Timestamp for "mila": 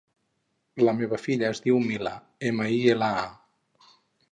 1.85-2.15